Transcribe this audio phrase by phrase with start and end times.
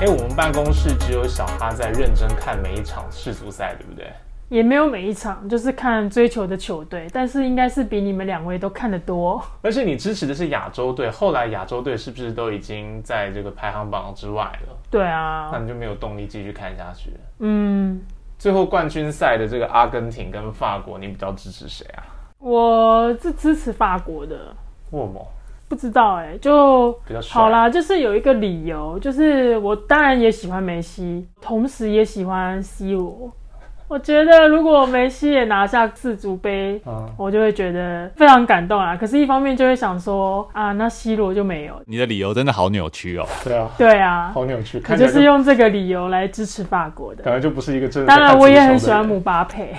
[0.00, 4.08] 哎，我们办公室只有小哈在认真看每一场世足赛，对不对？
[4.48, 9.42] 也没有每一场，就是看追求的球队，但是应该是比你们两位都看得多。
[9.60, 14.76] 而且你支持的是亚洲队，后来亚洲队是不是都已经在这个排行榜之外了？
[14.88, 17.10] 对啊，那你就没有动力继续看下去。
[17.40, 18.00] 嗯，
[18.38, 22.06] 最后冠军赛的这个阿根廷跟法国，你比较支持谁啊？
[22.38, 24.54] 我是支持法国的。
[24.92, 25.28] 为什么？
[25.68, 33.30] 不知道哎，就好啦，就是有一个理由，就是我当然也喜欢梅西，同时也喜欢 C 罗。
[33.86, 36.78] 我觉得如果梅西也拿下世足杯，
[37.16, 38.94] 我就会觉得非常感动啊。
[38.94, 41.80] 可是，一方面就会想说啊，那 C 罗就没有。
[41.86, 43.26] 你的理由真的好扭曲哦。
[43.42, 44.82] 对啊，对啊，好扭曲。
[44.90, 47.24] 我就是用这个理由来支持法国的。
[47.24, 48.04] 可能就不是一个真。
[48.04, 49.74] 当然，我也很喜欢姆巴佩。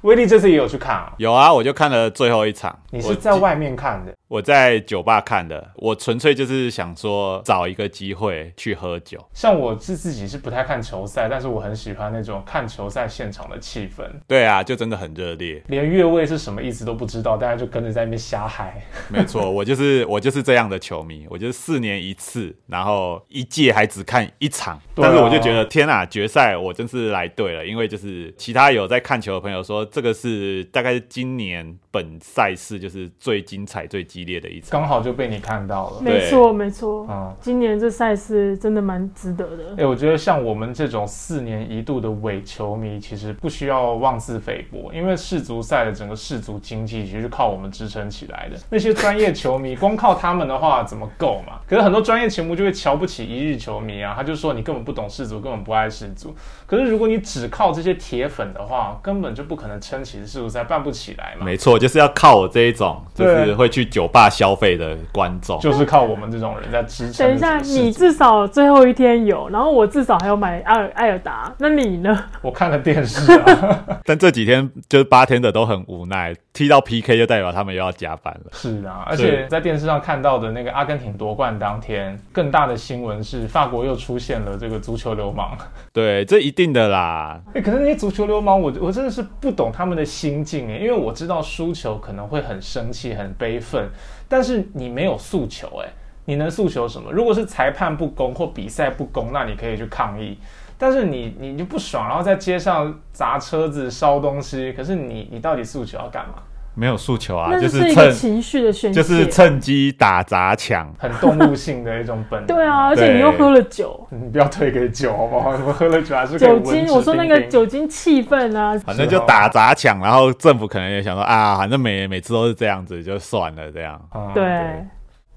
[0.00, 1.12] 威力这次也有去看啊？
[1.18, 2.76] 有啊，我就看了最后一场。
[2.90, 4.12] 你是在外面看的？
[4.26, 9.24] 我在酒吧看的，我纯粹就是想说找一个机会去喝酒。
[9.32, 14.04] 像我是自己是不太看球赛，但是我很喜欢那种看球赛现场的气氛。
[14.26, 18.82] 对啊，就真的很热烈，连越位是什么意思都不知道，大家就跟着在那边瞎嗨。
[19.08, 34.24] 没错，我就是我就是这样的球迷，我就是四年一次，然后一届还只看一场，但是我就觉得天啊，决赛我真是来对了，因为就是其他有在看球的朋友说，这个是大概是今年本赛事就是最精彩、最激。
[34.24, 39.64] 烈的一刚好就被你看到了，没错没错，嗯，今年这赛事真的蛮值得的。
[39.76, 48.56] 哎，我觉得像我们这种四年一度的伪球迷，其实不需要妄自菲薄，因为世足赛的整个世足经济其实是靠我们支撑起来的。
[48.70, 51.60] 那些专业球迷光靠他们的话怎么够嘛？
[51.68, 56.34] 可是很多专业球迷就会瞧不起一日球迷啊，他就说你根本不懂世足，根本不爱世足。
[56.74, 61.44] 可是如果你只靠这些铁粉的话，根本就不可能撑起世足赛，办不起来嘛。
[61.44, 64.08] 没错，就是要靠我这一种，就是会去酒。
[64.14, 67.26] 吧消费的观众就是靠我们这种人在支撑。
[67.26, 71.52] 等一下，你至少最后一天有，然后我至少还要买艾艾尔达。
[71.58, 72.16] 那你呢？
[72.40, 73.84] 我看了电视啊。
[74.06, 78.52] 但这几天就是八天的都很无奈，踢到 PK 就代表他们又要加班了。
[78.52, 85.58] 是啊，而且在电视上看到的那个阿根廷夺冠当天，更大的新闻是法国又出现了这个足球流氓。
[85.92, 87.40] 对，这一定的啦。
[87.54, 93.88] 哎，可是那些足球流氓，我我真的是不懂他们的心境哎，因为我知道输球可能会很生气、很悲愤。
[94.28, 95.88] 但是你没有诉求，哎，
[96.24, 97.12] 你能诉求什么？
[97.12, 100.38] 如果是裁判不公或比赛不公，那你可以去抗议。
[100.76, 106.34] 但是你你就不爽，然后在街上砸车子、烧东西，可是你你到底诉求要干嘛？
[106.74, 112.46] 没有诉求啊，就是一个情绪的宣泄，就是趁机打砸抢，很动物性的一种本能。
[112.48, 115.50] 对啊，而且你又喝了酒，你不要推给酒好不好？
[115.50, 116.86] 我 喝了酒还是酒精？
[116.88, 124.00] 我说那个酒精气氛啊，反正就打砸抢，然后政府可能也想说啊，反正每每次都是这样子，就算了这样。
[124.34, 124.84] 对，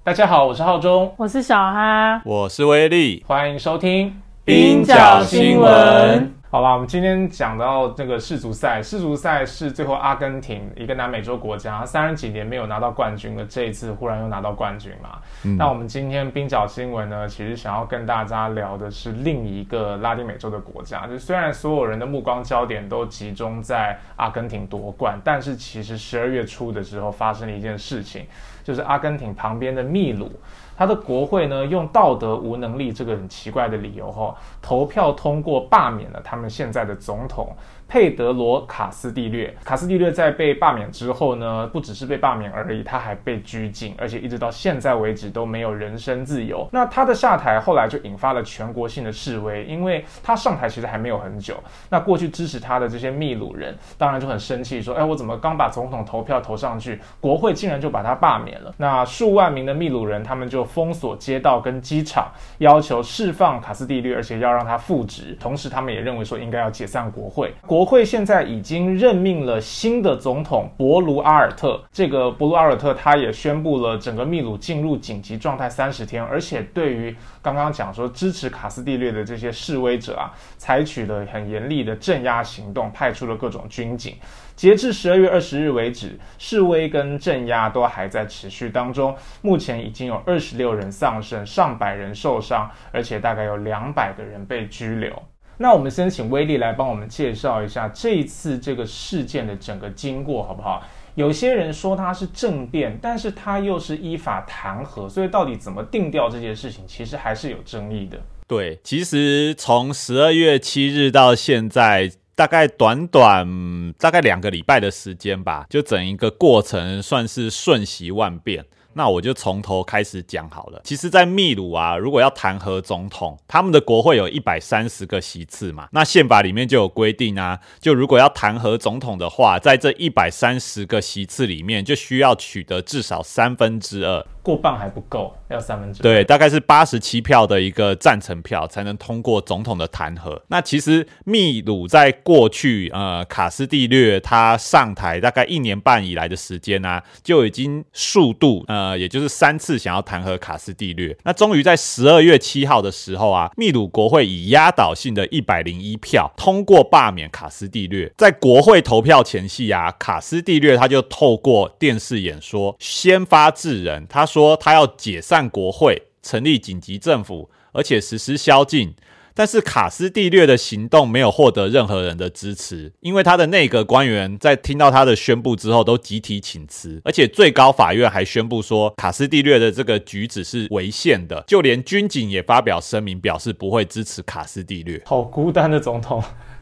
[0.02, 4.12] 大家好，我是浩中，我是小哈，我是威力，欢迎收听
[4.44, 6.34] 冰角新闻。
[6.50, 15.18] 好啦，我们今天讲到这个世足赛，世足赛是最后阿根廷一个南美洲国家，三十几年没有拿到冠军了，这一次忽然又拿到冠军嘛。
[15.58, 21.06] 那我们今天冰角新闻呢，其实想要跟大家聊的是另一个拉丁美洲的国家。
[21.06, 28.24] 就虽然所有人的目光焦点都集中在阿根廷夺冠，但是其实十二月初的时候发生了一件事情，
[28.64, 30.32] 就是阿根廷旁边的秘鲁。
[30.78, 37.52] 他的国会呢，用道德无能力这个很奇怪的理由，哈，投票通过罢免了他们现在的总统。
[37.90, 46.68] 佩德罗·卡斯蒂略，卡斯蒂略在被罢免之后呢，不只是被罢免而已，他还被拘禁，而且一直到现在为止都没有人身自由。
[46.70, 51.56] 那他的下台后来就引发了全国性的示威，因为他上台其实还没有很久。
[51.88, 65.36] 那过去支持他的这些秘鲁人当然就很生气，说：“哎，我怎么刚把总统投票投上去，国会竟然就把他罢免了？”那数万名的秘鲁人他们就封锁街道跟机场，要求释放卡斯蒂略，而且要让他复职。
[65.40, 67.52] 同时，他们也认为说应该要解散国会。
[67.66, 84.14] 国会现在已经任命了新的总统博卢阿尔特，这个博卢阿尔特他也宣布了整个秘鲁进入紧急状态三十天，而且对于刚刚讲说支持卡斯蒂略的这些示威者啊，采取了很严厉的镇压行动，派出了各种军警。
[84.54, 95.10] 截至十二月二十日为止，示威跟镇压都还在持续当中，目前已经有二十六人丧生，上百人受伤，而且大概有两百个人被拘留。
[95.56, 100.84] 那我们先请威力来帮我们介绍一下这一次这个事件的整个经过，好不好？
[101.14, 108.16] 有些人说他是政变，但是他又是依法弹劾，所以到底怎么定调这件事情，其实还是有争议的。
[108.46, 118.64] 对，其实从十二月七日到现在，大概短短大概两个礼拜的时间吧，就整一个过程算是瞬息万变。
[118.94, 120.80] 那我就从头开始讲好了。
[120.84, 134.26] 其实，在秘鲁啊，如果要弹劾总统，他们的国会有一百三十个席次嘛，那宪法里面就有规定啊，就如果要弹劾总统的话，在这一百三十个席次里面，就需要取得至少三分之二。
[134.48, 140.40] 过半还不够，要三分之对，大概是八十七票的一个赞成票才能通过总统的弹劾。
[140.48, 151.14] 那其实秘鲁在过去，呃，卡斯蒂略他上台大概一年半以来的时间呢，就已经数度，呃，也就是三次想要弹劾卡斯蒂略。
[151.24, 158.10] 那终于在十二月七号的时候啊，秘鲁国会以压倒性的一百零一票通过罢免卡斯蒂略。
[158.16, 164.37] 在国会投票前夕啊，卡斯蒂略他就透过电视演说先发制人，他说。
[164.38, 168.94] 说他要解散国会，成立紧急政府，而且实施宵禁。
[169.34, 181.44] 但是卡斯蒂略的行动没有获得任何人的支持，因为他的内阁官员在听到他的宣布之后都集体请辞，而且最高法院还宣布说卡斯蒂略的这个举止是违宪的。
[181.46, 185.00] 就连军警也发表声明，表示不会支持卡斯蒂略。
[185.06, 186.20] 好孤单的总统。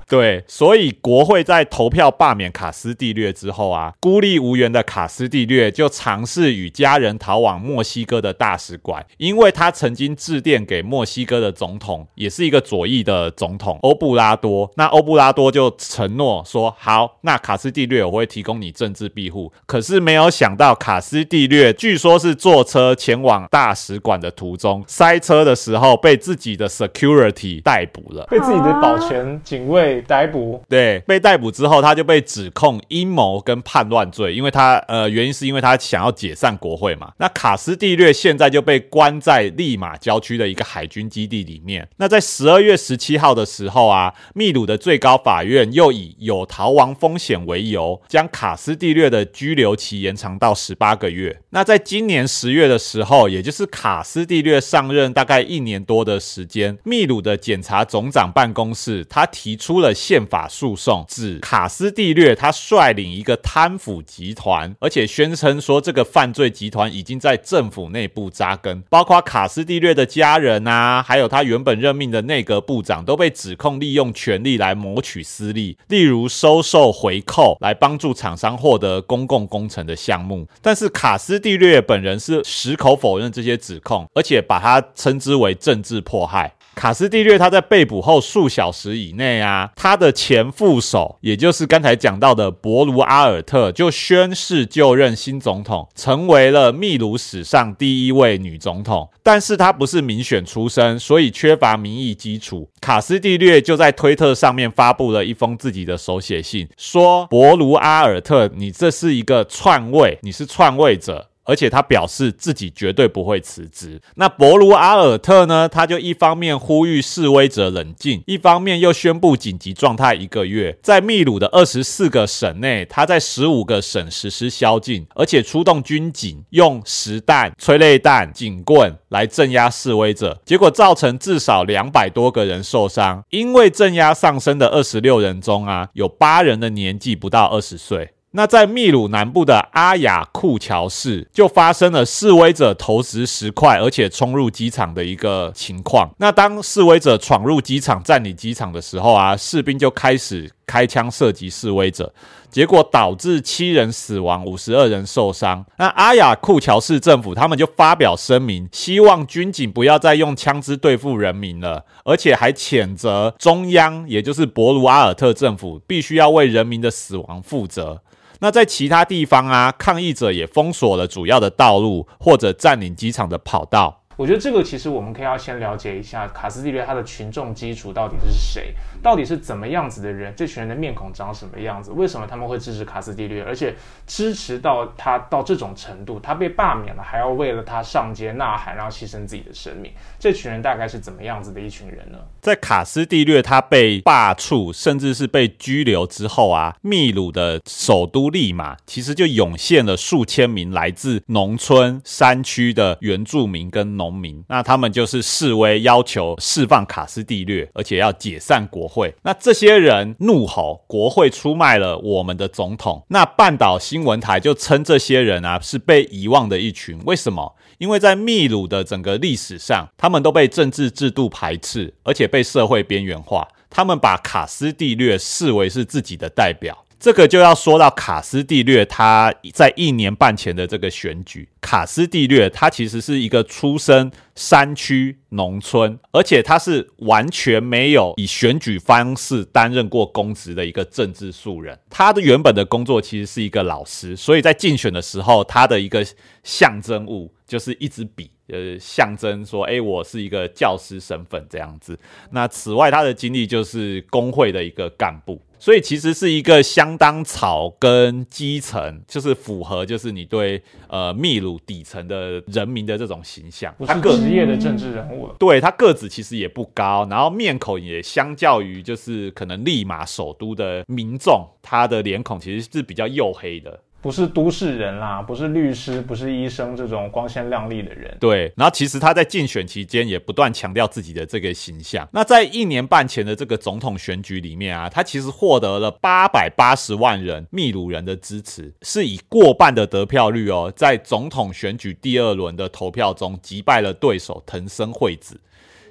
[0.08, 14.70] 对，所以国会在投票罢免卡斯蒂略之后啊，孤立无援的卡斯蒂略就尝试与家人逃往墨西哥的大使馆，因为他曾经致电给墨西哥的总统，也是一个左翼的总统欧布拉多。
[14.76, 29.95] 那欧布拉多就承诺说：“好，那卡斯蒂略我会提供你政治庇护。”可是没有想到，卡斯蒂略据说是坐车前往大使馆的途中，塞车的时候被自己的 security 逮捕了，被自己的保全警卫。
[30.02, 37.12] 逮捕对，被逮捕之后，他就被指控阴谋跟叛乱罪，因为他呃原因是因为他想要解散国会嘛。
[37.18, 41.88] 那卡斯蒂略现在就被关在利马郊区的一个海军基地里面。
[41.96, 51.40] 那在十二月十七号的时候啊，秘鲁的最高法院又以有逃亡风险为由，将卡斯蒂略的拘留期延长到十八个月。
[51.50, 59.85] 那在今年十月的时候，也就是卡斯蒂略上任大概一年多的时间，秘鲁的检察总长办公室他提出了。
[59.86, 80.46] 的宪法诉讼指卡斯蒂略他率领一个贪腐集团，而且宣称说这个犯罪集团已经在政府内部扎根，包括卡斯蒂略的家人啊，还有他原本任命的内阁部长都被指控利用权力来谋取私利，例如收受回扣来帮助厂商获得公共工程的项目。
[80.60, 86.52] 但是卡斯蒂略本人是矢口否认这些指控，而且把他称之为政治迫害。
[86.74, 99.08] 卡斯蒂略他在被捕后数小时以内啊，他的前副手，也就是刚才讲到的博卢阿尔特，就宣誓就任新总统，成为了秘鲁史上第一位女总统。
[99.22, 102.68] 但是她不是民选出身，所以缺乏民意基础。
[102.80, 114.00] 卡斯蒂略就在推特上面发布了一封自己的手写信，说：“博卢阿尔特，你这是一个篡位，你是篡位者。”而且他表示自己绝对不会辞职。
[114.16, 115.68] 那博卢阿尔特呢？
[115.68, 120.78] 他就一方面呼吁示威者冷静，一方面又宣布紧急状态一个月。
[120.82, 130.40] 在秘鲁的二十四个省内，他在十五个省实施宵禁，而且出动军警，用实弹、催泪弹、警棍来镇压示威者。
[130.44, 133.22] 结果造成至少两百多个人受伤。
[133.30, 138.10] 因为镇压上升的二十六人中啊，有八人的年纪不到二十岁。
[138.36, 146.10] 那在秘鲁南部的阿雅库乔市，就发生了示威者投掷石块，而且冲入机场的一个情况。
[146.18, 152.12] 那当示威者闯入机场占领机场的时候啊，士兵就开始开枪射击示威者，
[152.50, 155.64] 结果导致七人死亡，五十二人受伤。
[155.78, 168.02] 那阿雅库乔市政府他们就发表声明，希望军警不要再用枪支对付人民了，而且还谴责中央，也就是博卢阿尔特政府，必须要为人民的死亡负责。
[168.40, 174.02] 那在其他地方啊，抗议者也封锁了主要的道路，或者占领机场的跑道。
[174.16, 178.74] 我觉得这个其实我们可以要先了解一下卡斯蒂略他的群众基础到底是谁，
[179.06, 183.72] 到底是怎么样子的人，这群人的面孔长什么样子，为什么他们会支持卡斯蒂略，而且
[184.04, 192.18] 支持到他到这种程度，他被罢免了还要为了他上街呐喊，然后牺牲自己的生命，这群人大概是怎么样子的一群人呢？
[192.40, 204.12] 在卡斯蒂略他被罢黜，甚至是被拘留之后啊，秘鲁的首都利马其实就涌现了数千名来自农村山区的原住民跟农。
[204.12, 209.14] 民，那他们就是示威，要求释放卡斯蒂略，而且要解散国会。
[209.24, 213.04] 那这些人怒吼国会出卖了我们的总统。
[213.08, 216.98] 那半岛新闻台就称这些人啊是被遗忘的一群。
[217.04, 217.54] 为什么？
[217.76, 223.46] 因为在秘鲁的整个历史上，他们都被政治制度排斥，而且被社会边缘化。
[223.68, 226.85] 他们把卡斯蒂略视为是自己的代表。
[226.98, 231.48] 这个就要说到卡斯蒂略，他在一年半前的这个选举。
[231.60, 241.78] 卡斯蒂略他其实是一个出身山区农村，而且他是完全没有以选举方式担任过公职的一个政治素人。
[241.90, 246.06] 他的原本的工作其实是一个老师，所以在竞选的时候，他的一个
[246.42, 248.30] 象征物就是一支笔。
[248.48, 251.98] 呃，象征说，哎，我是一个教师身份这样子。
[252.30, 263.74] 那此外，他的经历就是工会的一个干部，所以其实是一个相当草根基层，就是符合就是你对呃秘鲁底层的人民的这种形象。
[263.86, 265.34] 他是职业的政治人物了。
[265.38, 273.80] 对他个子其实也不高，然后面孔也相较于就是可能利马首都的民众，他的脸孔其实是比较黝黑的。
[274.06, 278.16] 不是都市人啦，不是律师，不是医生这种光鲜亮丽的人。
[278.20, 282.08] 对，然后其实他在竞选期间也不断强调自己的这个形象。
[282.12, 295.40] 那在一年半前的这个总统选举里面啊，他其实获得了八百八十万人秘鲁人的支持，是以过半的得票率哦，在总统选举第二轮的投票中击败了对手藤森惠子。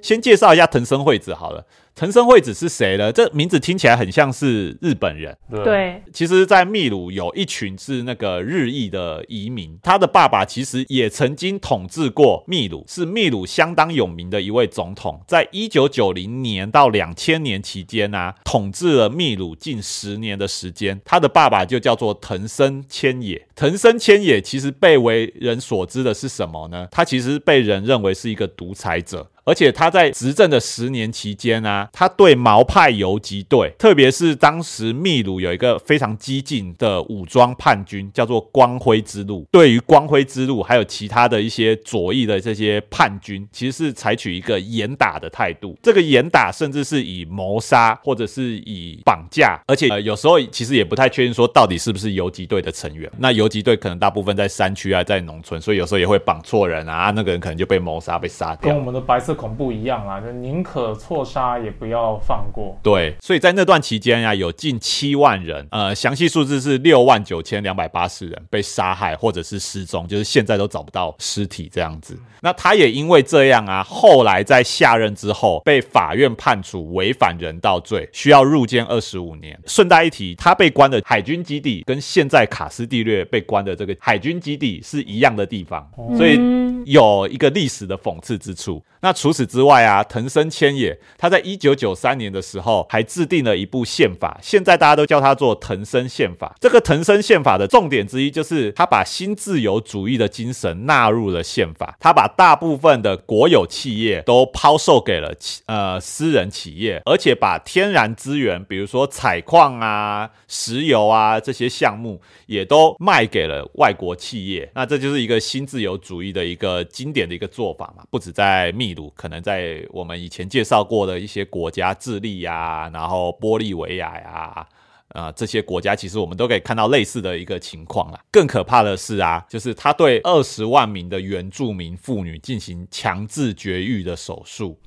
[0.02, 1.66] 先介绍一下藤森惠子好了。
[1.96, 3.10] 藤生惠子是谁呢？
[3.10, 5.38] 这名字听起来很像是日本人。
[5.64, 15.22] 对，其实，在秘鲁有一群是那个日裔的移民，他的爸爸其实也曾经统治过秘鲁，是秘鲁相当有名的一位总统。
[15.26, 21.00] 在一九九零年到两千年期间呢，统治了秘鲁近十年的时间。
[21.06, 23.48] 他的爸爸就叫做藤生千野。
[23.56, 26.90] 藤生千野其实被为人所知的是什么呢？
[26.92, 29.32] 他其实被人认为是一个独裁者。
[29.48, 39.46] 而且他在执政的十年期间啊，他对毛派游击队，特别是当时秘鲁有一个非常激进的武装叛军，叫做光辉之路。
[39.52, 45.78] 对于光辉之路，还有其他的一些左翼的这些叛军，其实是采取一个严打的态度。
[45.84, 53.08] 这个严打甚至是以谋杀或者是以绑架，而且呃有时候其实也不太确定说到底是不是游击队的成员。
[53.20, 58.72] 那游击队可能大部分在山区啊，在农村，所以有时候也会绑错人啊，那个人可能就被谋杀被杀掉。
[58.72, 59.36] 跟我们的白色。
[59.36, 62.78] 恐怖一样啊，就宁可错杀也不要放过。
[62.82, 72.18] 对，所以在那段期间呀，有近七万人，呃，详细数字是六万九千两百八十人被杀害或者是失踪，就是现在都找不到尸体这样子。
[72.42, 79.60] 那他也因为这样啊，后来在下任之后被法院判处违反人道罪，需要入监二十五年。
[79.66, 86.40] 顺带一提，他被关的海军基地跟现在卡斯蒂略被关的这个海军基地是一样的地方，所以
[86.86, 88.84] 有一个历史的讽刺之处。
[89.02, 96.56] 那除此之外啊，藤森千也他在一九九九三年的时候还制定了一部宪法，现在大家都叫它做藤森宪法。
[96.62, 105.34] 这个藤森宪法的重点之一就是他把新自由主义的精神纳入了宪法，他把大部分的国有企业都抛售给了
[105.66, 114.70] 呃私人企业，而且把天然资源，比如说采矿啊、石油啊这些项目也都卖给了外国企业。
[114.76, 119.12] 那这就是一个新自由主义的一个经典的一个做法嘛，不止在秘鲁。
[119.16, 124.68] 可能在我们以前介绍过的一些国家，智利呀，然后玻利维亚呀，
[125.14, 128.20] 啊，这些国家其实我们都可以看到类似的一个情况了。
[128.30, 134.78] 更可怕的是啊，就是他对二十万名的原住民妇女进行强制绝育的手术。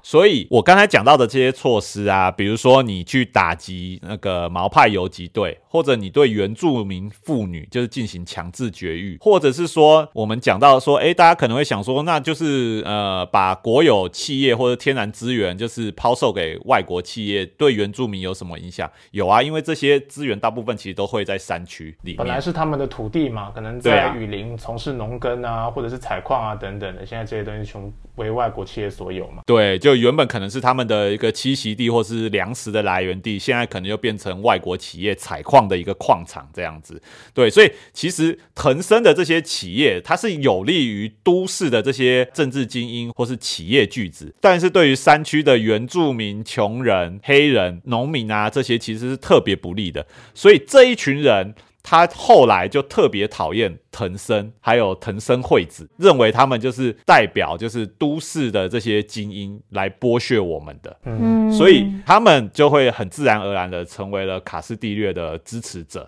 [0.00, 18.90] 所以，我刚才讲到的这些措施啊，比如说你去打击那个毛派游击队，或者你对原住民妇女就是进行强制绝育，或者是说我们讲到说，哎，大家可能会想说，那就是呃，把国有企业或者天然资源就是抛售给外国企业，对原住民有什么影响？
[19.10, 29.42] 有啊，因为这些资源大部分其实都会在山区里面，本来是他们的土地嘛，可能在雨林从事农耕啊，或者是采矿啊等等的，现在这些东西全为外国企业所有嘛？
[29.44, 29.98] 对，就。
[29.98, 37.02] 原本可能是他们的一个栖息地或是粮食的来源地，现在可能又变成外国企业采矿矿的一个矿场这样子。
[37.34, 50.06] 对，所以其实腾升的这些企业，它是有利于都市的这些政治精英或是企业巨子，但是对于山区的原住民、穷人、黑人、农民啊这些，其实是特别不利的。
[50.32, 51.54] 所以这一群人。
[51.88, 66.06] 他后来就特别讨厌藤森，还有藤森惠子，认为他们就是代表，就是都市的这些精英来剥削我们的，嗯，所以他们就会很自然而然的成为了卡斯蒂略的支持者。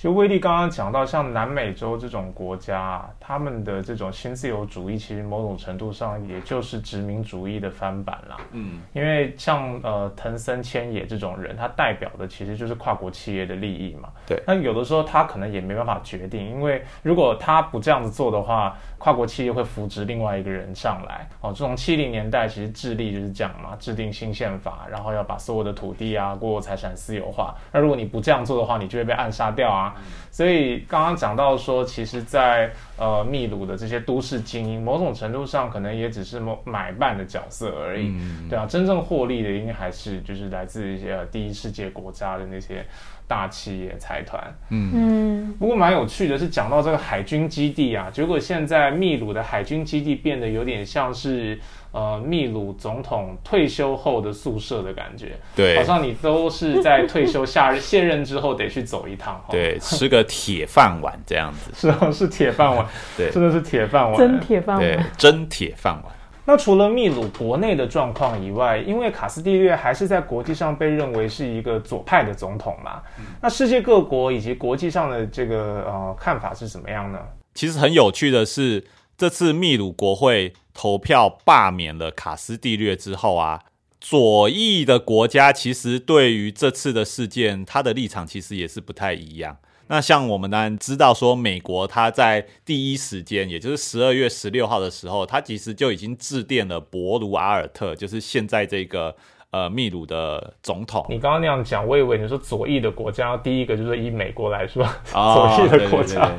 [0.00, 8.38] 其实威利刚刚讲到，像南美洲这种国家啊，他们的这种新自由主义，其实某种程度上也就是殖民主义的翻版啦。
[8.52, 14.08] 嗯，因为像呃藤森千野这种人，他代表的其实就是跨国企业的利益嘛。
[14.26, 14.42] 对。
[14.46, 21.28] 那有的时候他可能也没办法决定，因为如果他不这样子做的话，跨国企业会扶植另外一个人上来。
[21.42, 27.54] 哦，从七零年代其实智利就是这样嘛，制定新宪法，然后要把所有的土地啊、国有财产私有化。
[27.70, 29.89] 那如果你不这样做的话，你就会被暗杀掉啊。
[30.30, 38.14] 所以刚刚讲到说，其实，在呃秘鲁的这些都市精英，某种程度上可能也只是某买办的角色而已，
[38.48, 42.86] 对啊，真正获利的应该还是就是来自一些第一世界国家的那些
[43.26, 44.42] 大企业财团。
[44.70, 45.54] 嗯嗯。
[45.58, 51.58] 不过蛮有趣的是，讲到这个海军基地啊，结果现在秘鲁的海军基地变得有点像是。
[51.92, 62.86] 呃，秘鲁总统退休后的宿舍的感觉，对，好像你都是在退休下卸任之后得去走一趟，对，吃个铁饭碗这样子， 是啊，是铁饭碗，
[63.18, 66.04] 对，真的是铁饭碗，真铁饭碗，对，真铁饭碗。
[66.44, 73.02] 那除了秘鲁国内的状况以外，因为卡斯蒂略还是在国际上被认为是一个左派的总统嘛，
[73.42, 77.18] 那世界各国以及国际上的这个呃看法是怎么样呢？
[77.54, 78.84] 其实很有趣的是。
[79.20, 83.60] 这次秘鲁国会投票罢免了卡斯蒂略之后啊，
[84.00, 89.58] 左翼的国家其实对于这次的事件，他的立场其实也是不太一样。
[89.88, 99.14] 那像我们当然知道说，美国他在第一时间，也就是十二月十六号的时候，他其实就已经致电了博卢阿尔特，就是现在这个
[99.50, 101.04] 呃秘鲁的总统。
[101.10, 106.34] 你刚刚那样讲，我以为你说左翼的国家，第一个就是以美国来说， 左翼的国家。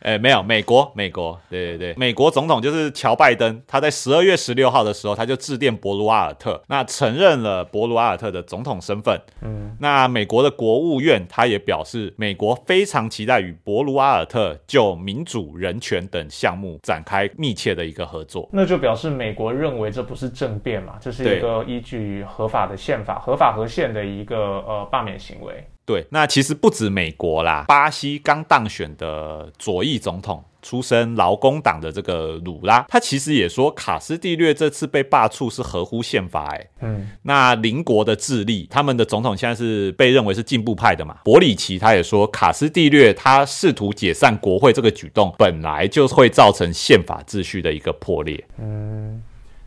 [0.00, 9.20] 哎，没有，美国，美国，对对对，美国总统就是乔拜登，他在十二月十六号的时候，他就致电博卢瓦尔特，那承认了博卢瓦尔特的总统身份。
[9.42, 18.48] 嗯，那美国的国务院他也表示，美国非常期待与博卢瓦尔特就民主、人权等项目展开密切的一个合作。
[18.52, 24.36] 那就表示美国认为这不是政变嘛，这是一个依据合法的宪法、合法合宪的一个
[24.66, 25.64] 呃罢免行为。
[25.84, 36.46] 对，那其实不止美国啦，巴西刚当选的左翼总统，出身劳工党的这个鲁拉，他其实也说卡斯蒂略这次被罢黜是合乎宪法。
[36.54, 41.16] 哎，嗯，那邻国的智利，他们的总统现在是被认为是进步派的嘛？
[41.24, 48.44] 伯里奇他也说，卡斯蒂略他试图解散国会这个举动，本来就会造成宪法秩序的一个破裂。
[48.58, 49.20] 嗯。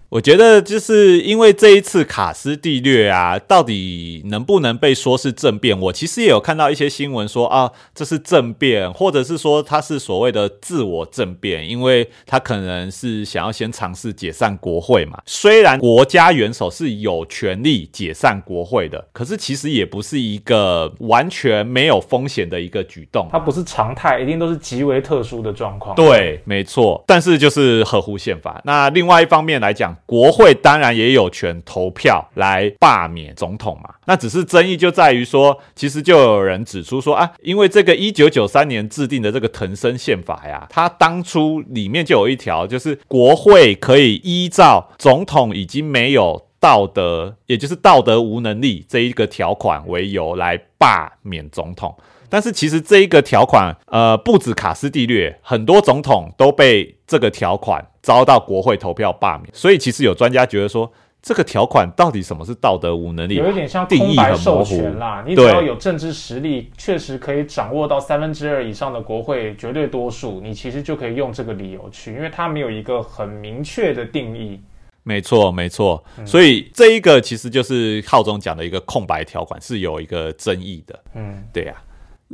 [0.09, 5.77] 我觉得就是因为这一次卡斯蒂略啊，到底能不能被说是政变？
[5.77, 15.19] 我其实也有看到一些新闻说啊，这是政变，或者是说他是所谓的自我政变，因为他可能是想要先尝试解散国会嘛。
[15.25, 23.27] 虽然国家元首是有权利解散国会的，可是其实也不是一个完全没有风险的一个举动。
[23.31, 25.95] 它不是常态，一定都是极为特殊的状况。
[25.95, 27.03] 对，没错。
[27.07, 28.61] 但是就是合乎宪法。
[28.63, 51.95] 那另外一方面来讲，国会当然也有权投票来罢免总统嘛，那只是争议就在于说，其实就有人指出说啊，因为这个一九九三年制定的这个藤森宪法呀，它当初里面就有一条，就是国会可以依照总统已经没有道德，也就是道德无能力这一个条款为由来罢免总统。
[52.29, 59.49] 但是其实这一个条款，呃，不止卡斯蒂略，很多总统都被这个条款遭到国会投票罢免。
[59.53, 63.35] 所以其实有专家觉得说，这个条款到底什么是道德无能力？
[63.35, 65.23] 有一点像空白授权啦。
[65.25, 74.61] 你只要有政治实力，确实可以掌握到三分之二以上的国会绝对多数，你其实就可以用这个理由去，因为它没有一个很明确的定义。
[75.01, 76.03] 没错，没错。
[76.25, 80.99] 所以这一个其实就是浩中讲的一个空白条款，是有一个争议的。
[81.13, 81.73] 嗯，对呀。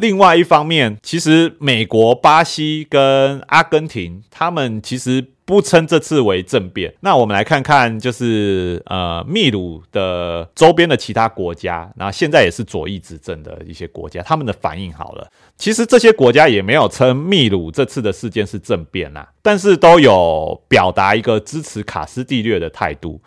[0.02, 6.92] 另外一方面，其实美国、巴西跟阿根廷，他们其实不称这次为政变。
[7.02, 15.30] 那我们来看看，就是呃，秘鲁的周边的其他国家，那现在也是左翼执政的一些国家，他们的反应好了。
[15.56, 23.22] 其实这些国家也没有称秘鲁这次的事件是政变啦，但是都有表达一个支持卡斯蒂略的态度，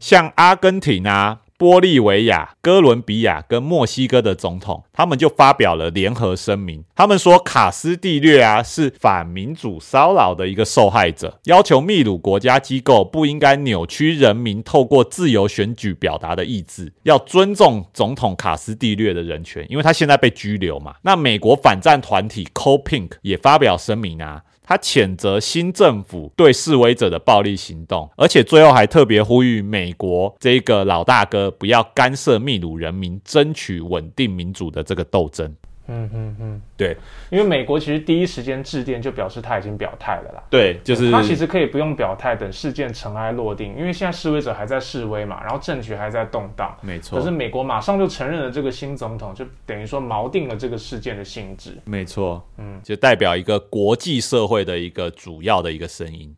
[0.00, 1.38] 像阿根廷啊。
[1.58, 6.84] 玻利维亚、哥伦比亚跟墨西哥的总统，他们就发表了联合声明。
[6.94, 20.94] 他们说，卡斯蒂略啊是反民主骚扰的一个受害者，要求秘鲁国家机构不应该扭曲人民透过自由选举表达的意志，要尊重总统卡斯蒂略的人权，因为他现在被拘留嘛。
[21.02, 24.42] 那美国反战团体 Co Pink 也发表声明啊。
[24.66, 35.54] 他谴责新政府对示威者的暴力行动，而且最后还特别呼吁美国这个老大哥不要干涉秘鲁人民争取稳定民主的这个斗争。
[35.88, 36.96] 嗯嗯嗯，对，
[37.30, 40.42] 因为美国其实第一时间致电就表示他已经表态了啦。
[40.50, 46.76] 对，就是他其实可以不用表态，等事件尘埃落定，因为现在示威者还在示威嘛，然后政局还在动荡。
[46.80, 47.18] 没错。
[47.18, 51.76] 可是美国马上就承认了这个新总统，就等于说锚定了这个事件的性质。
[51.84, 56.34] 没错，嗯，就代表一个国际社会的一个主要的一个声音。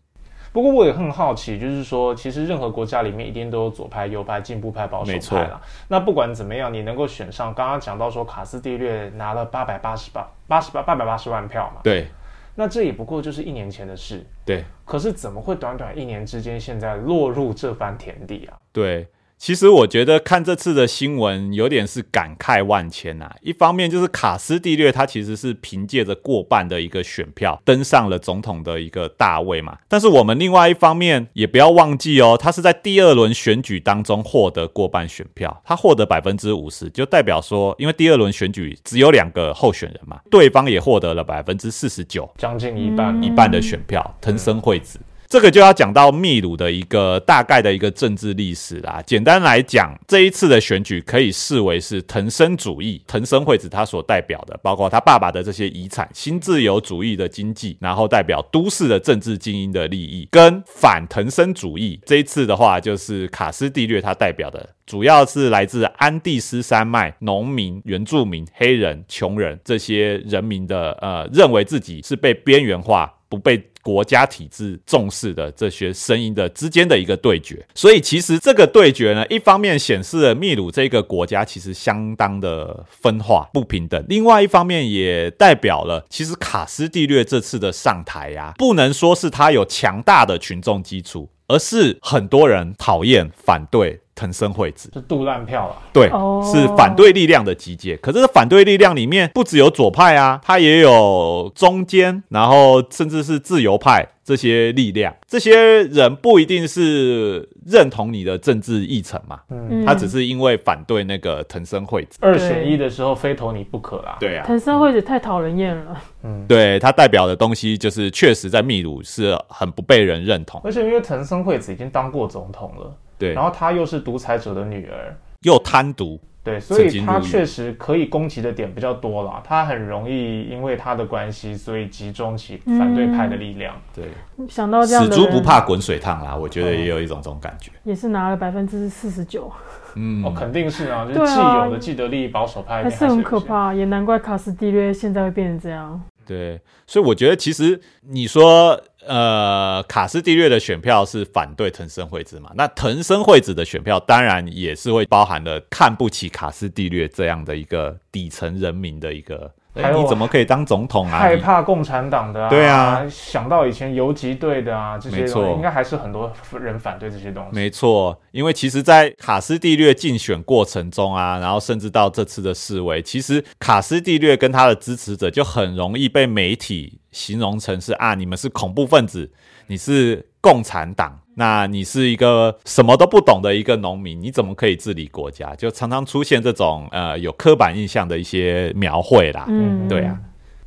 [0.58, 5.60] 不过我也很好奇，就是说，其实任何国家里面一定都有左派、右派、进步派、保守派啦。
[5.86, 11.80] 那不管怎么样，你能够选上，刚刚讲到说卡斯蒂略拿了八百八十八、八十八、八百八十万票嘛。
[11.84, 12.08] 对。
[12.56, 14.26] 那这也不过就是一年前的事。
[14.44, 14.64] 对。
[14.84, 18.58] 可是怎么会短短一年之间，现在落入这番田地啊？
[18.72, 19.06] 对。
[19.38, 23.30] 其实我觉得看这次的新闻有点是感慨万千呐。
[23.40, 29.78] 一方面就是卡斯蒂略他其实是凭借着过半的一个选票登上了总统的一个大位嘛。
[29.86, 44.98] 但是我们另外一方面也不要忘记哦，他是在第二轮选举当中获得过半选票，他获得百分之五十，就代表说，因为第二轮选举只有两个候选人嘛，对方也获得了百分之四十九，将近一半一半的选票，藤森惠子。
[45.28, 49.02] 这个就要讲到秘鲁的一个大概的一个政治历史啦。
[49.06, 62.00] 简单来讲，这一次的选举可以视为是藤森主义，藤森惠子他所代表的，包括他爸爸的这些遗产、新自由主义的经济，然后代表都市的政治精英的利益，跟反藤森主义。
[62.06, 73.12] 这一次的话，就是卡斯蒂略他代表的，主要是来自安第斯山脉农民、原住民、黑人、穷人这些人民的呃，认为自己是被边缘化。
[73.28, 94.00] 不被国家体制重视的这些声音的之间的一个对决，所以其实这个对决呢，一方面显示了秘鲁这个国家其实相当的分化不平等，另外一方面也代表了其实卡斯蒂略这次的上台呀，不能说是他有强大的群众基础，而是很多人讨厌反对。
[94.18, 96.08] 藤森惠子是杜烂票了，对，
[96.42, 97.96] 是反对力量的集结。
[97.98, 105.14] 可是反对力量里面不只有左派啊，它也有中间，然后甚至是自由派这些力量。
[105.28, 114.16] 这些人不一定是认同你的政治议程嘛，嗯，他只是因为反对那个藤森惠子，二选一的时候非投你不可啦。
[114.18, 115.96] 对啊，藤森惠子太讨人厌了。
[116.24, 122.92] 嗯，对他代表的东西就是确实在秘鲁是很不被人认同，而且因为藤森惠子已经当过总统了。
[123.18, 129.42] 对，然后她又是独裁者的女儿，又贪渎，对，所以她确实可以攻击的点比较多了。
[129.44, 133.74] 她很容易因为她的关系，所以集中起反对派的力量。
[133.94, 134.06] 对，
[134.48, 137.72] 想到这样，死猪不怕滚水烫啦，我觉得也有一种这种感觉。
[137.84, 139.50] 也是拿了百分之四十九，
[139.94, 146.00] 嗯，哦，肯定是啊，就是既有的既得利益保守派还是很可怕，也难怪卡斯蒂略现在会变成这样。
[146.24, 148.78] 对，所以我觉得其实你说，
[149.08, 152.52] 呃，卡斯蒂略的选票是反对藤森惠子嘛？
[152.54, 159.52] 那藤森惠子的选票当然也是会包含了看不起卡斯蒂略这样的一个底层人民的一个。
[159.82, 161.18] 你怎么可以当总统啊？
[161.18, 162.48] 害怕共产党的啊？
[162.48, 167.50] 对啊，想到以前游击队的啊，这些应该还是很多人反对这些东西。
[167.52, 179.30] 没错，因为其实，在卡斯蒂略竞选过程中啊，然后甚至到这次的示威，其实卡斯蒂略跟他的支持者就很容易被媒体形容成是啊，你们是恐怖分子，
[179.66, 181.20] 你是共产党。
[181.38, 185.54] 那你是一个什么都不懂的一个农民，你怎么可以治理国家？
[185.54, 189.44] 就常常出现这种呃有刻板印象的一些描绘啦。
[189.48, 190.18] 嗯，对啊，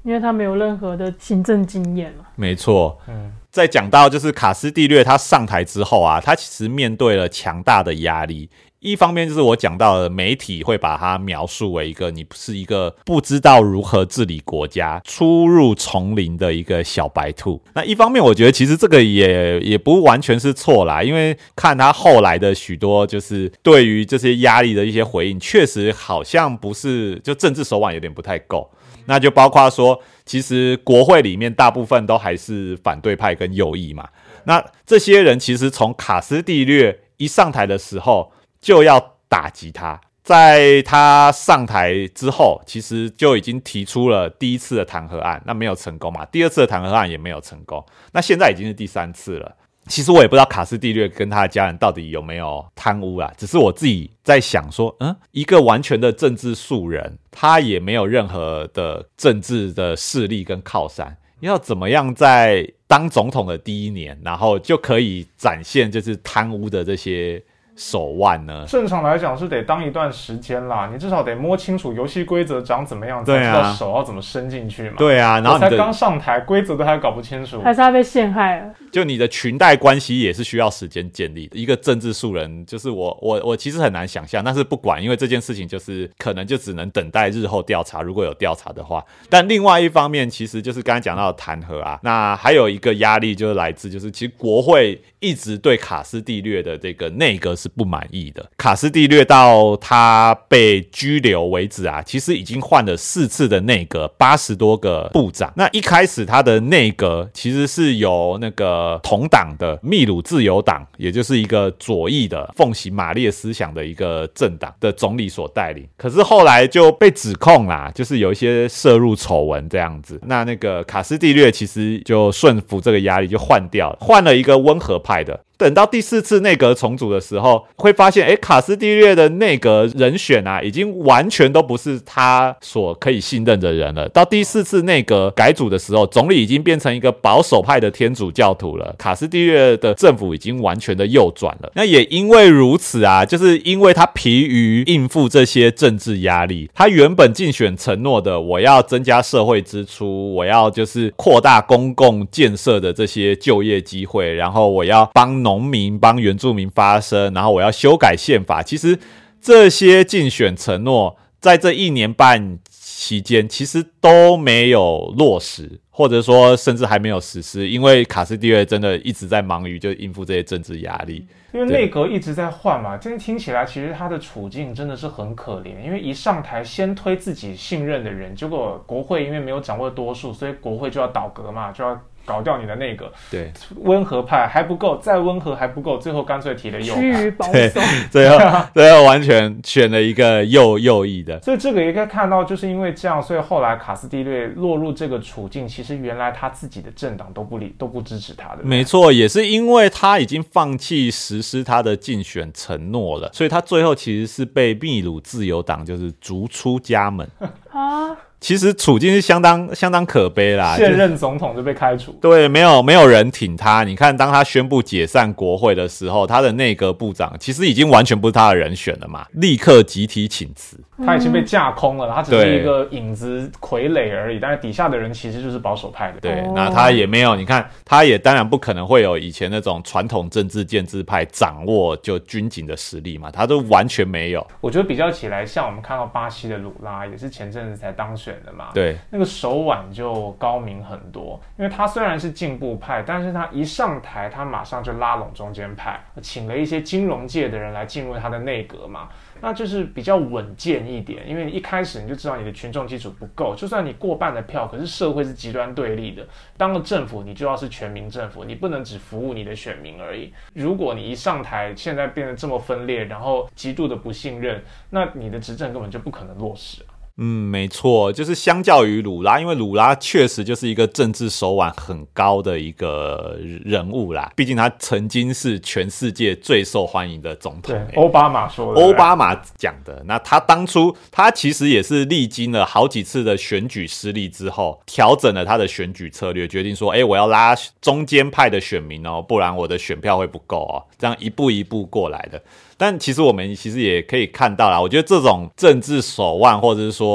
[0.03, 2.23] 因为他没有任何的行政经验嘛。
[2.37, 2.97] 没错。
[3.09, 8.49] 嗯，在讲到就是卡斯蒂略他上台之后啊，他其实面对了强大的压力。
[8.81, 17.61] 一方面就是我讲到的，媒体会把它描述为一个你不是一个不知道如何治理国家、初入丛林的一个小白兔。
[17.75, 28.67] 那一方面，我觉得其实这个也也不完全是错啦，因为看他后来的许多就是对于这些压力的一些回应，确实好像不是就政治手腕有点不太够。
[29.05, 34.09] 那就包括说，其实国会里面大部分都还是反对派跟右翼嘛。
[34.45, 38.31] 那这些人其实从卡斯蒂略一上台的时候。
[38.61, 46.23] 就要打击他，在他上台之后，其实就已经提出了第一次的弹劾案，那没有成功嘛？
[46.25, 49.55] 第二次的弹劾案也没有成功，那现在已经是第三次了。
[49.87, 67.43] 其实我也不知道卡斯蒂略跟他的家人到底有没有贪污啊，只是我自己在想说，嗯，一个完全的政治素人，他也没有任何的政治的势力跟靠山，要怎么样在当总统的第一年，然后就可以展现就是贪污的这些。
[67.75, 68.65] 手腕呢？
[68.67, 74.95] 正常来讲是得当一段时间啦，你至少得摸清楚游戏规则长怎么样，才知道手要怎么伸进去嘛。
[74.97, 78.65] 对啊，然后才刚上台，规则都还搞不清楚，还是他被陷害了。
[78.91, 81.57] 就你的裙带关系也是需要时间建立的。
[81.57, 89.03] 一个政治素人，就是我我我其实很难想象，但是不管，因为这件事情就是可能就只能等待日后调查，如果有调查的话。
[89.29, 98.45] 但另外一方面，其实就是刚才讲到的弹劾啊，那还有一个压力就是来自，就是其实国会一直对卡斯蒂略的这个内阁是不满意的。
[98.57, 105.53] 卡斯蒂略到他被拘留为止啊，其实已经换了四次的内阁，八十多个部长。
[105.55, 115.87] 那一开始他的内阁其实是由那个同党的秘鲁自由党，也就是一个左翼的奉行马列思想的一个政党的总理所带领。
[115.95, 120.19] 可是后来就被指控啦，就是有一些涉入丑闻这样子。
[120.23, 125.37] 那那个卡斯蒂略其实就顺服这个压力，就换掉了，换了一个温和派爱的。
[125.61, 134.09] 等到第四次内阁重组的时候，会发现，哎，卡斯蒂略的内阁人选啊，已经完全都不是他所可以信任的人了。
[134.09, 138.95] 到第四次内阁改组的时候，总理已经变成一个保守派的天主教徒了。
[138.97, 141.71] 卡斯蒂略的政府已经完全的右转了。
[141.75, 155.50] 那也因为如此啊，就是因为他疲于应付这些政治压力，他原本竞选承诺的，我要增加社会支出，我要就是扩大公共建设的这些就业机会，然后我要帮农。
[155.51, 158.63] 农民帮原住民发声，然后我要修改宪法。
[158.63, 158.97] 其实
[159.41, 167.67] 这些竞选承诺在这一年半期间，其实都没有落实，或者说甚至还没有实施。
[167.67, 172.95] 因为卡斯蒂略真的一直在忙于就应付这些政治压力，因为内阁一直在换嘛。
[172.95, 175.83] 今天听起来，其实他的处境真的是很可怜。
[175.83, 181.99] 因为一上台先推自己信任的人，结果国会因为没有掌握多数，所以国会就要倒阁嘛，就要。
[182.25, 186.93] 搞掉你的那个，对，温和派还不够，再温和还不够，最后干脆提了右
[187.37, 187.71] 派，对，
[188.11, 188.37] 最后
[188.73, 207.27] 最后完全选了一个右右翼的，所以这个也可以看到，就是因为这样，所以后来卡斯蒂略落入这个处境，其实原来他自己的政党都不理都不支持他的，没错，也是因为他已经放弃实施他的竞选承诺了，所以他最后其实是被秘鲁自由党就是逐出家门。
[207.71, 208.17] 啊。
[208.41, 213.83] 其实处境是相当相当可悲啦，现任总统就被开除，对，没有没有人挺他。
[213.83, 220.75] 你看，当他宣布解散国会的时候，他的内阁部长其实已经完全不是他的人选了嘛，立刻集体请辞。
[221.03, 224.39] 他已经被架空了，他只是一个影子傀儡而已。
[224.39, 226.19] 但是底下的人其实就是保守派的。
[226.19, 234.45] 对，那他也没有，你看，他也当然不可能会有以前那种传统政治建制派掌握就军警的实力嘛，他都完全没有。
[234.61, 238.69] 我觉得比较起来，像我们看到巴西的鲁拉，也是前阵子才当选的嘛。
[238.73, 249.09] 对，那个手腕就高明很多，因为他虽然是进步派，但是他一上台，他马上就拉拢中间派，请了一些金融界的人来进入他的内阁嘛。
[249.43, 256.23] 那就是比较稳健一点，因为一开始你就知道你的群众基础不够，就算你过半的票，可是社会是极端对立的。
[256.57, 260.31] 当了政府，你就要是全民政府，你不能只服务你的选民而已。
[260.53, 266.85] 如果你一上台，现在变得这么分裂，然后极度的不信任，那你的执政根本就不可能落实。
[267.23, 274.31] 嗯，没错，就是相较于鲁拉，因为鲁拉确实就是一个政治手腕很高的一个人物啦。
[274.35, 277.79] 毕竟他曾经是全世界最受欢迎的总统。
[277.95, 280.01] 奥巴马说，奥巴马讲的。
[280.07, 290.81] 那他当初他其实也是历经了好几次的选举失利之后，调整了他的选举策略，决定说，哎，我要拉中间派的选民哦，不然我的选票会不够哦。
[290.97, 292.41] 这样一步一步过来的。
[292.77, 297.10] 但其实我们其实也可以看到啦，我觉得这种政治手腕或者是说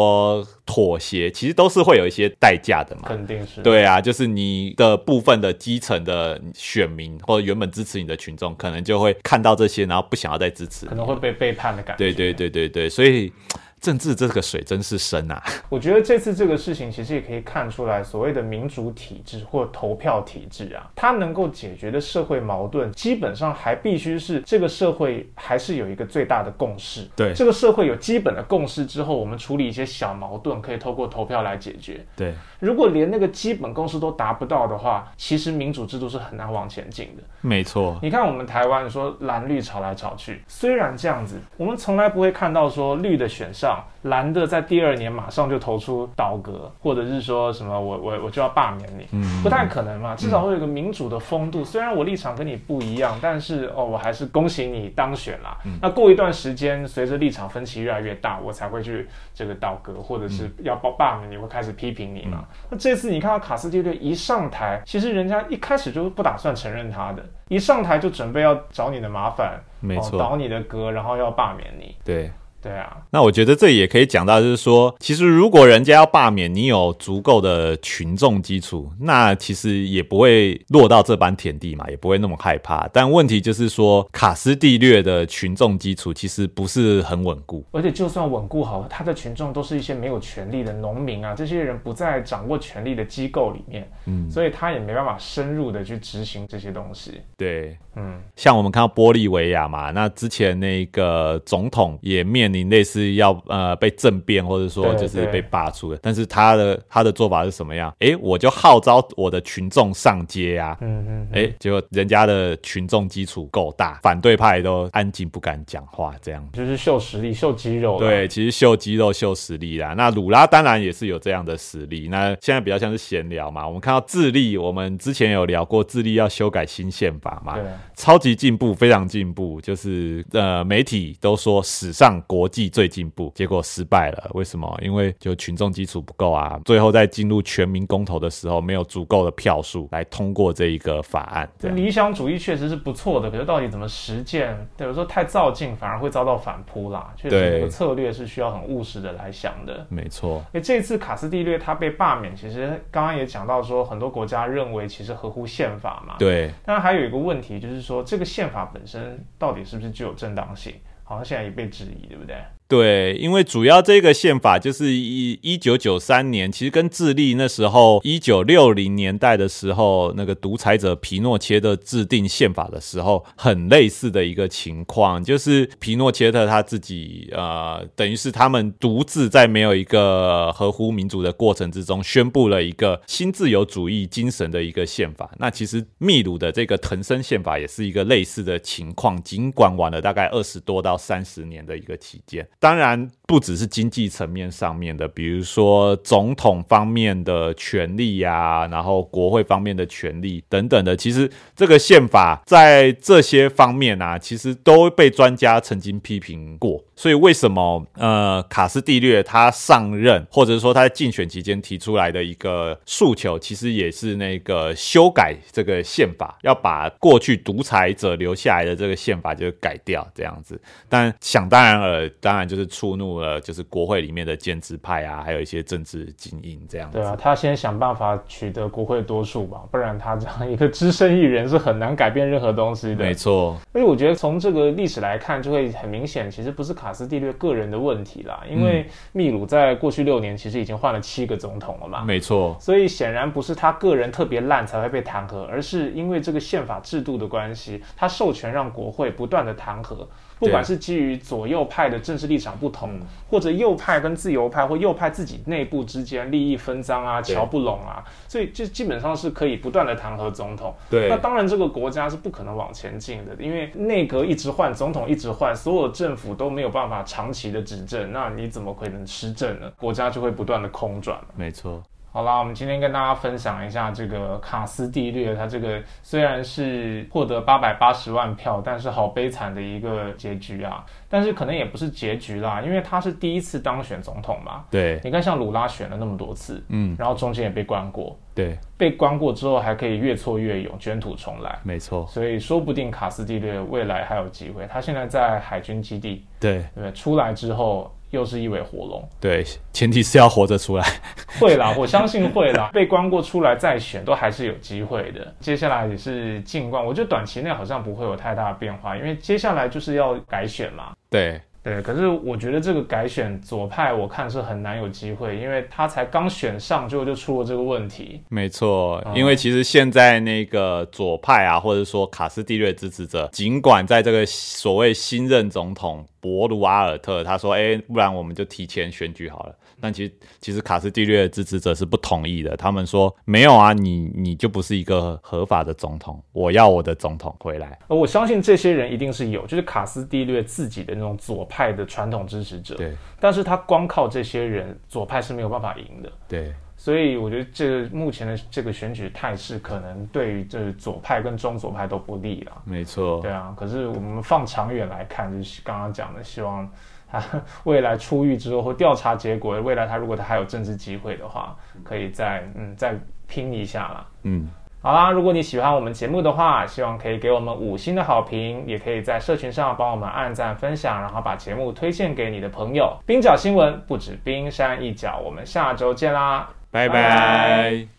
[0.65, 3.03] 妥协，其实都是会有一些代价的嘛。
[3.07, 3.63] 肯定是。
[3.63, 11.99] 对啊，就是你的部分的基层的选民或者原本支持你的群众，可能就会看到这些，然后不想要再支持，可能会被背叛的感觉。
[11.99, 13.33] 对对对对对，所以。
[13.81, 15.43] 政治这个水真是深啊！
[15.69, 27.07] 我觉得这次这个事情其实也可以看出来，所谓的民主体制或投票体制啊，它能够解决的社会矛盾，基本上还必须是这个社会还是有一个最大的共识。
[27.15, 32.05] 对，这个社会有基本的共识之后，我们处理一些小矛盾可以透过投票来解决。
[32.17, 37.23] 对，如果连那个基本共识都达不到的话，其实民主制度是很难往前进的。
[37.43, 43.66] 没错，你看我们台湾说蓝绿吵来吵去，虽然这样子，我们从来不会看到说绿的选上。
[43.67, 51.65] 上，蓝的在第二年马上就投出倒戈，或者是说什么我我我就要罢免你，嗯，不太可能嘛，至少会有个民主的风度。
[51.65, 55.59] 虽然我立场跟你不一样，但是哦，我还是恭喜你当选啦。
[55.83, 62.45] 那过一段时间，随着立场分歧越来越大，我才会去这个倒戈，或者是要罢罢免你，会开始批评你嘛。
[62.71, 67.25] 那这次你看到卡斯蒂略一上台，其实人家一开始就不打算承认他的。
[67.49, 71.97] 一上台就准备要找你的麻烦，没错，倒你的歌，然后要罢免你。
[72.05, 72.31] 对。
[72.67, 82.89] 对啊，那我觉得这也可以讲到，就是说，其实如果人家要罢免你，有足够的群众基础，那其实也不会落到这般田地嘛，也不会那么害怕。
[82.93, 97.21] 但问题就是说，卡斯蒂略的群众基础其实不是很稳固，而且就算稳固好，他的群众都是一些没有权利的农民啊，这些人不在掌握权力的机构里面，嗯，所以他也没办法深入的去执行这些东西。
[97.37, 102.56] 对，嗯，像我们看到玻利维亚嘛，那之前那个总统也面临。
[102.57, 107.95] 你类似要呃被政变，或者说就是被罢黜的，但是他的他的做法是什么样？
[107.99, 117.99] 哎，我就号召我的群众上街啊，嗯嗯，哎，结果人家的群众基础够大，反对派都安静不敢讲话，这样就是秀实力、秀肌肉。
[117.99, 119.95] 对，其实秀肌肉、秀实力啦。
[119.97, 122.09] 那鲁拉当然也是有这样的实力。
[122.09, 123.67] 那现在比较像是闲聊嘛。
[123.67, 127.59] 我们看到智利，我们之前有聊过智利要修改新宪法嘛，
[127.95, 132.36] 超级进步，非常进步，就是呃媒体都说史上国。
[132.37, 134.31] 国际最进步，结果失败了。
[134.35, 134.79] 为什么？
[134.83, 136.61] 因为就群众基础不够啊。
[136.67, 141.49] 最后在进入全民公投的时候，没有足够的票数来通过这一个法案。
[141.63, 144.55] 理想主义确实是不错的，可是到底怎么实践？
[144.79, 147.11] 有时候太造进，反而会遭到反扑啦。
[147.17, 149.87] 确实，这个策略是需要很务实的来想的。
[149.89, 150.45] 没错。
[150.53, 156.17] 哎，这次卡斯蒂略他被罢免，其实刚刚也讲到说，很多国家认为其实合乎宪法嘛。
[156.19, 156.53] 对。
[156.67, 160.75] 当然还有一个问题，就是说这个宪法本身到底是不是具有正当性？
[161.09, 162.37] 好像现在也被质疑，对不对？
[162.69, 185.31] 对，因为主要这个宪法就是一一九九三年，其实跟智利那时候一九六零年代的时候，那个独裁者皮诺切特制定宪法的时候很类似的一个情况，就是皮诺切特他自己呃，等于是他们独自在没有一个合乎民主的过程之中，宣布了一个新自由主义精神的一个宪法。
[185.39, 192.45] 那其实秘鲁的这个藤森宪法也是一个类似的情况，尽管晚了大概二十多到三十年的一个期间。
[192.59, 200.97] 当然，不只是经济层面上面的，比如说总统方面的权利呀，然后国会方面的权利等等的。
[200.97, 206.83] 其实这个宪法在这些方面啊，其实都被专家曾经批评过。
[206.99, 220.59] 所以为什么呃卡斯蒂略他上任，或者说他在竞选期间提出来的一个诉求，其实也是那个修改这个宪法，要把过去独裁者留下来的这个宪法就改掉这样子。
[220.89, 226.99] 但想当然了，当然就是触怒了就是国会里面的建制派啊，还有一些政治精英这样子。
[226.99, 233.05] 对啊，他先想办法取得国会多数吧，不然他这样一个只身一人是很难改变任何东西的。
[233.05, 233.57] 没错。
[233.73, 236.77] 所以我觉得从这个历史来看，就会很明显，其实不是。
[236.77, 250.07] 卡斯蒂略个人的问题啦，因为秘鲁在过去六年其实已经换了七个总统了嘛，没错，所以显然不是他个人特别烂才会被弹劾，而是因为这个宪法制度的关系，他授权让国会不断的弹劾。
[250.39, 252.99] 不管是基于左右派的政治立场不同，
[253.31, 260.75] 或者右派跟自由派或右派自己内部之间利益分赃啊、瞧不拢啊，所以就基本上是可以不断的弹劾总统。
[260.91, 269.73] 对，那当然这个国家是不可能往前进的，因为内阁一直换，总统一直换，所有政府都没有办法长期的执政，那你怎么可能施政呢？
[269.79, 271.19] 国家就会不断的空转。
[271.35, 271.83] 没错。
[272.17, 280.83] 好啦，我们今天跟大家分享一下这个卡斯蒂略，他这个虽然是获得八百八十万票，但是好悲惨的一个结局啊！
[281.11, 284.65] 但是可能也不是结局啦，因为他是第一次当选总统嘛。
[284.71, 291.59] 对，你看像鲁拉选了那么多次，嗯，然后中间也被关过，对，被关过之后还可以越挫越勇，卷土重来。
[291.65, 294.67] 没错，所以说不定卡斯蒂略未来还有机会。
[294.73, 297.93] 他现在在海军基地，对，对，出来之后。
[298.11, 300.85] 又是一尾活龙，对，前提是要活着出来。
[301.41, 302.71] 会啦，我相信会啦。
[302.75, 305.35] 被关过出来再选，都还是有机会的。
[305.41, 310.93] 接下来也是静观，我觉得短期内好像不会有太大的变化，因为接下来就是要改选嘛。
[311.11, 311.41] 对。
[311.63, 318.23] 对，可是我觉得这个改选左派，我看是很难有机会，因为他才刚选上，就就出了这个问题。
[318.29, 326.07] 没错，因为其实现在那个左派啊，或者说卡斯蒂略支持者，尽管在这个所谓新任总统。
[326.27, 332.57] 博卢瓦尔特，他说：“哎，不然我们就提前选举好了。”但其实，其实卡斯蒂略的支持者是不同意的。
[332.57, 342.75] 他们说：“没有啊，你你就不是一个合法的总统，我要我的总统回来。”而我相信这些人一定是有，就是卡斯蒂略自己的那种左派的传统支持者。
[342.75, 346.11] 对，但是他光靠这些人，左派是没有办法赢的。
[346.27, 346.53] 对。
[346.87, 352.53] 所以我觉得这个目前的这个选举态势，可能对于这左派跟中左派都不利了。
[352.65, 353.53] 没错，对啊。
[353.59, 356.71] 可是我们放长远来看，就是刚刚讲的，希望
[357.11, 357.21] 他
[357.65, 362.97] 未来出狱之后或调查结果，未来他如果他还有政治机会的话，可以再嗯再
[363.27, 364.07] 拼一下啦。
[364.23, 364.49] 嗯，
[364.81, 372.97] 好啦，如果你喜欢我们节目的话，希望可以给我们五星的好评，也可以在社群上帮我们按赞分享，然后把节目推荐给你的朋友。
[373.05, 376.49] 冰角新闻不止冰山一角，我们下周见啦。
[376.77, 377.96] 拜拜。